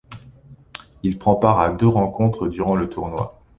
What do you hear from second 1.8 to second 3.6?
rencontres durant le tournoi.